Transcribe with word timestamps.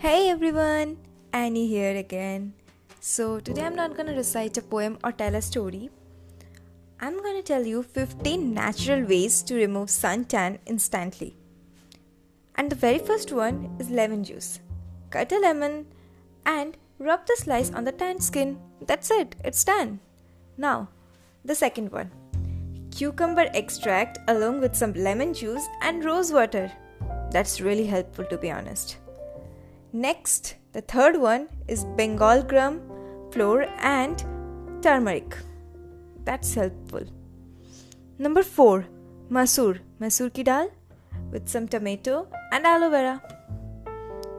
Hey 0.00 0.30
everyone, 0.30 0.98
Annie 1.32 1.66
here 1.66 1.96
again. 1.96 2.52
So, 3.00 3.40
today 3.40 3.62
I'm 3.62 3.74
not 3.74 3.96
gonna 3.96 4.14
recite 4.14 4.56
a 4.56 4.62
poem 4.62 4.96
or 5.02 5.10
tell 5.10 5.34
a 5.34 5.42
story. 5.42 5.90
I'm 7.00 7.20
gonna 7.20 7.42
tell 7.42 7.66
you 7.66 7.82
15 7.82 8.54
natural 8.54 9.04
ways 9.04 9.42
to 9.42 9.56
remove 9.56 9.88
suntan 9.88 10.58
instantly. 10.66 11.34
And 12.54 12.70
the 12.70 12.76
very 12.76 13.00
first 13.00 13.32
one 13.32 13.74
is 13.80 13.90
lemon 13.90 14.22
juice. 14.22 14.60
Cut 15.10 15.32
a 15.32 15.40
lemon 15.40 15.88
and 16.46 16.76
rub 17.00 17.26
the 17.26 17.34
slice 17.36 17.72
on 17.72 17.82
the 17.82 17.90
tan 17.90 18.20
skin. 18.20 18.56
That's 18.80 19.10
it, 19.10 19.34
it's 19.44 19.64
done. 19.64 19.98
Now, 20.56 20.90
the 21.44 21.56
second 21.56 21.90
one 21.90 22.12
cucumber 22.92 23.48
extract 23.52 24.18
along 24.28 24.60
with 24.60 24.76
some 24.76 24.92
lemon 24.92 25.34
juice 25.34 25.66
and 25.82 26.04
rose 26.04 26.32
water. 26.32 26.70
That's 27.32 27.60
really 27.60 27.86
helpful 27.86 28.26
to 28.26 28.38
be 28.38 28.52
honest. 28.52 28.98
Next, 29.92 30.56
the 30.72 30.82
third 30.82 31.16
one 31.16 31.48
is 31.66 31.84
Bengal 31.96 32.42
gram 32.42 32.82
flour 33.32 33.62
and 33.78 34.22
turmeric. 34.82 35.36
That's 36.24 36.54
helpful. 36.54 37.04
Number 38.18 38.42
4, 38.42 38.84
masoor, 39.30 39.78
masoor 40.00 40.32
ki 40.34 40.42
dal 40.42 40.70
with 41.30 41.48
some 41.48 41.66
tomato 41.66 42.28
and 42.52 42.66
aloe 42.66 42.90
vera. 42.90 43.22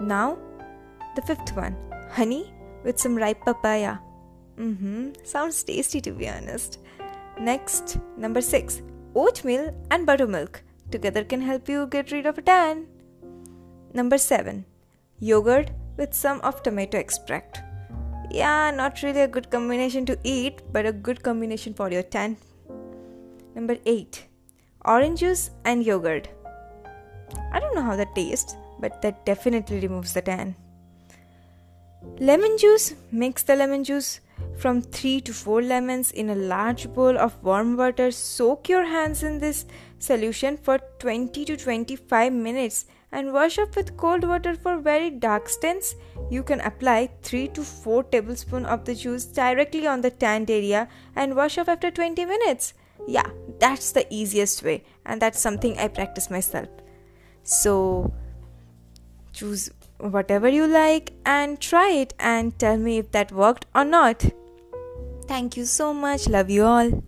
Now, 0.00 0.36
the 1.14 1.22
fifth 1.22 1.54
one, 1.54 1.76
honey 2.10 2.52
with 2.82 2.98
some 2.98 3.16
ripe 3.16 3.44
papaya. 3.44 3.98
Mm-hmm, 4.58 5.10
sounds 5.24 5.62
tasty 5.62 6.00
to 6.00 6.10
be 6.10 6.28
honest. 6.28 6.80
Next, 7.38 7.98
number 8.16 8.40
6, 8.40 8.82
oatmeal 9.14 9.74
and 9.90 10.06
buttermilk 10.06 10.62
together 10.90 11.22
can 11.22 11.40
help 11.40 11.68
you 11.68 11.86
get 11.86 12.10
rid 12.10 12.26
of 12.26 12.38
a 12.38 12.42
tan. 12.42 12.86
Number 13.92 14.18
7, 14.18 14.64
yogurt 15.20 15.70
with 15.96 16.12
some 16.12 16.40
of 16.40 16.62
tomato 16.62 16.98
extract. 16.98 17.60
Yeah, 18.30 18.70
not 18.70 19.02
really 19.02 19.22
a 19.22 19.28
good 19.28 19.50
combination 19.50 20.04
to 20.06 20.18
eat, 20.24 20.62
but 20.72 20.84
a 20.84 20.92
good 20.92 21.22
combination 21.22 21.74
for 21.74 21.90
your 21.90 22.02
tan. 22.02 22.36
Number 23.54 23.76
8. 23.86 24.24
Orange 24.84 25.20
juice 25.20 25.50
and 25.64 25.84
yogurt. 25.84 26.28
I 27.52 27.60
don't 27.60 27.74
know 27.74 27.82
how 27.82 27.96
that 27.96 28.14
tastes, 28.14 28.54
but 28.78 29.00
that 29.02 29.24
definitely 29.24 29.80
removes 29.80 30.12
the 30.12 30.22
tan. 30.22 30.54
Lemon 32.18 32.56
juice. 32.58 32.94
Mix 33.10 33.42
the 33.42 33.56
lemon 33.56 33.84
juice 33.84 34.20
from 34.56 34.82
3 34.82 35.20
to 35.22 35.32
4 35.32 35.62
lemons 35.62 36.12
in 36.12 36.30
a 36.30 36.34
large 36.34 36.92
bowl 36.92 37.16
of 37.16 37.42
warm 37.42 37.76
water. 37.76 38.10
Soak 38.10 38.68
your 38.68 38.84
hands 38.84 39.22
in 39.22 39.38
this 39.38 39.64
solution 39.98 40.56
for 40.56 40.78
20 40.98 41.44
to 41.46 41.56
25 41.56 42.32
minutes 42.32 42.84
and 43.12 43.32
wash 43.32 43.58
off 43.58 43.76
with 43.76 43.96
cold 43.96 44.24
water 44.24 44.54
for 44.54 44.78
very 44.78 45.10
dark 45.10 45.48
stains. 45.48 45.94
You 46.30 46.42
can 46.42 46.60
apply 46.60 47.10
3 47.22 47.48
to 47.48 47.62
4 47.62 48.04
tablespoons 48.04 48.66
of 48.66 48.84
the 48.84 48.94
juice 48.94 49.24
directly 49.24 49.86
on 49.86 50.00
the 50.00 50.10
tanned 50.10 50.50
area 50.50 50.88
and 51.14 51.36
wash 51.36 51.58
off 51.58 51.68
after 51.68 51.90
20 51.90 52.24
minutes. 52.24 52.74
Yeah, 53.06 53.30
that's 53.58 53.92
the 53.92 54.06
easiest 54.10 54.62
way, 54.62 54.84
and 55.04 55.22
that's 55.22 55.40
something 55.40 55.78
I 55.78 55.88
practice 55.88 56.30
myself. 56.30 56.68
So, 57.42 58.12
choose 59.32 59.70
whatever 59.98 60.48
you 60.48 60.66
like 60.66 61.12
and 61.24 61.60
try 61.60 61.90
it 61.90 62.14
and 62.18 62.58
tell 62.58 62.76
me 62.76 62.98
if 62.98 63.12
that 63.12 63.32
worked 63.32 63.66
or 63.74 63.84
not. 63.84 64.24
Thank 65.26 65.56
you 65.56 65.64
so 65.64 65.92
much. 65.94 66.28
Love 66.28 66.50
you 66.50 66.64
all. 66.64 67.02